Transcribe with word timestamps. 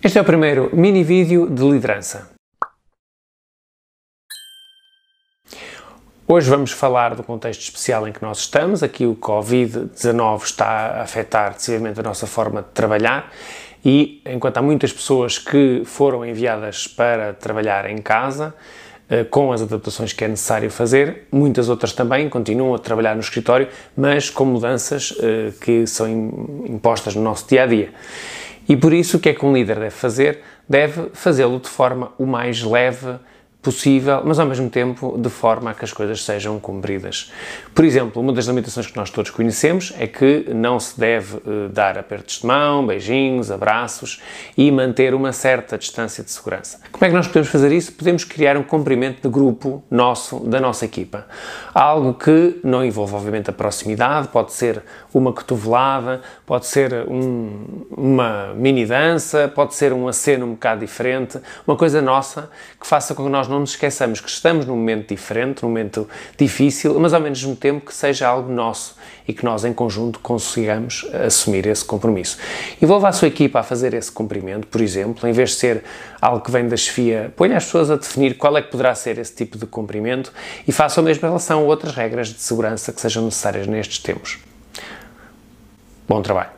Este 0.00 0.16
é 0.16 0.20
o 0.20 0.24
primeiro 0.24 0.70
mini 0.72 1.02
vídeo 1.02 1.50
de 1.50 1.68
liderança. 1.68 2.30
Hoje 6.24 6.48
vamos 6.48 6.70
falar 6.70 7.16
do 7.16 7.24
contexto 7.24 7.62
especial 7.62 8.06
em 8.06 8.12
que 8.12 8.22
nós 8.22 8.38
estamos. 8.38 8.84
Aqui 8.84 9.04
o 9.04 9.16
Covid-19 9.16 10.44
está 10.44 10.66
a 10.66 11.02
afetar 11.02 11.54
decisivamente 11.54 11.98
a 11.98 12.02
nossa 12.04 12.28
forma 12.28 12.62
de 12.62 12.68
trabalhar 12.68 13.32
e 13.84 14.22
enquanto 14.24 14.58
há 14.58 14.62
muitas 14.62 14.92
pessoas 14.92 15.36
que 15.36 15.82
foram 15.84 16.24
enviadas 16.24 16.86
para 16.86 17.32
trabalhar 17.32 17.90
em 17.90 17.98
casa, 17.98 18.54
eh, 19.10 19.24
com 19.24 19.50
as 19.50 19.62
adaptações 19.62 20.12
que 20.12 20.22
é 20.22 20.28
necessário 20.28 20.70
fazer, 20.70 21.26
muitas 21.32 21.68
outras 21.68 21.92
também 21.92 22.28
continuam 22.28 22.72
a 22.72 22.78
trabalhar 22.78 23.16
no 23.16 23.20
escritório, 23.20 23.66
mas 23.96 24.30
com 24.30 24.44
mudanças 24.44 25.12
eh, 25.18 25.52
que 25.60 25.88
são 25.88 26.08
impostas 26.68 27.16
no 27.16 27.22
nosso 27.22 27.48
dia 27.48 27.64
a 27.64 27.66
dia. 27.66 27.92
E 28.68 28.76
por 28.76 28.92
isso, 28.92 29.16
o 29.16 29.20
que 29.20 29.30
é 29.30 29.34
que 29.34 29.44
um 29.44 29.52
líder 29.52 29.76
deve 29.76 29.90
fazer? 29.90 30.40
Deve 30.68 31.10
fazê-lo 31.14 31.58
de 31.58 31.68
forma 31.68 32.12
o 32.18 32.26
mais 32.26 32.62
leve 32.62 33.18
possível, 33.68 34.22
mas 34.24 34.38
ao 34.38 34.46
mesmo 34.46 34.70
tempo 34.70 35.18
de 35.18 35.28
forma 35.28 35.70
a 35.70 35.74
que 35.74 35.84
as 35.84 35.92
coisas 35.92 36.24
sejam 36.24 36.58
cumpridas. 36.58 37.30
Por 37.74 37.84
exemplo, 37.84 38.22
uma 38.22 38.32
das 38.32 38.46
limitações 38.46 38.86
que 38.86 38.96
nós 38.96 39.10
todos 39.10 39.30
conhecemos 39.30 39.92
é 39.98 40.06
que 40.06 40.46
não 40.54 40.80
se 40.80 40.98
deve 40.98 41.36
uh, 41.36 41.68
dar 41.70 41.98
apertos 41.98 42.40
de 42.40 42.46
mão, 42.46 42.86
beijinhos, 42.86 43.50
abraços 43.50 44.22
e 44.56 44.70
manter 44.70 45.12
uma 45.12 45.32
certa 45.32 45.76
distância 45.76 46.24
de 46.24 46.30
segurança. 46.30 46.80
Como 46.90 47.04
é 47.04 47.08
que 47.08 47.14
nós 47.14 47.26
podemos 47.26 47.48
fazer 47.48 47.70
isso? 47.70 47.92
Podemos 47.92 48.24
criar 48.24 48.56
um 48.56 48.62
cumprimento 48.62 49.20
de 49.20 49.28
grupo 49.28 49.82
nosso, 49.90 50.40
da 50.40 50.58
nossa 50.60 50.86
equipa. 50.86 51.26
Algo 51.74 52.14
que 52.14 52.58
não 52.64 52.82
envolve, 52.82 53.14
obviamente, 53.14 53.50
a 53.50 53.52
proximidade, 53.52 54.28
pode 54.28 54.52
ser 54.54 54.82
uma 55.12 55.30
cotovelada, 55.32 56.22
pode 56.46 56.66
ser 56.66 57.06
um, 57.06 57.84
uma 57.90 58.54
mini 58.54 58.86
dança, 58.86 59.46
pode 59.54 59.74
ser 59.74 59.92
um 59.92 60.08
aceno 60.08 60.46
um 60.46 60.52
bocado 60.52 60.80
diferente, 60.80 61.38
uma 61.66 61.76
coisa 61.76 62.00
nossa 62.00 62.50
que 62.80 62.86
faça 62.86 63.14
com 63.14 63.24
que 63.24 63.30
nós 63.30 63.46
não 63.48 63.57
nos 63.58 63.70
esqueçamos 63.70 64.20
que 64.20 64.28
estamos 64.28 64.66
num 64.66 64.76
momento 64.76 65.08
diferente, 65.08 65.62
num 65.62 65.68
momento 65.68 66.08
difícil, 66.36 66.98
mas 66.98 67.12
ao 67.12 67.20
mesmo 67.20 67.56
tempo 67.56 67.86
que 67.86 67.94
seja 67.94 68.28
algo 68.28 68.52
nosso 68.52 68.96
e 69.26 69.32
que 69.32 69.44
nós 69.44 69.64
em 69.64 69.72
conjunto 69.72 70.18
consigamos 70.20 71.06
assumir 71.26 71.66
esse 71.66 71.84
compromisso. 71.84 72.38
Envolva 72.80 73.08
a 73.08 73.12
sua 73.12 73.28
equipa 73.28 73.60
a 73.60 73.62
fazer 73.62 73.92
esse 73.94 74.10
cumprimento, 74.10 74.66
por 74.66 74.80
exemplo, 74.80 75.28
em 75.28 75.32
vez 75.32 75.50
de 75.50 75.56
ser 75.56 75.84
algo 76.20 76.40
que 76.40 76.50
vem 76.50 76.66
da 76.66 76.76
chefia, 76.76 77.32
ponha 77.36 77.56
as 77.56 77.64
pessoas 77.64 77.90
a 77.90 77.96
definir 77.96 78.36
qual 78.36 78.56
é 78.56 78.62
que 78.62 78.70
poderá 78.70 78.94
ser 78.94 79.18
esse 79.18 79.34
tipo 79.34 79.58
de 79.58 79.66
cumprimento 79.66 80.32
e 80.66 80.72
faça 80.72 81.00
a 81.00 81.02
mesma 81.02 81.28
relação 81.28 81.60
a 81.60 81.62
outras 81.62 81.94
regras 81.94 82.28
de 82.28 82.40
segurança 82.40 82.92
que 82.92 83.00
sejam 83.00 83.24
necessárias 83.24 83.66
nestes 83.66 83.98
tempos. 83.98 84.38
Bom 86.08 86.22
trabalho! 86.22 86.46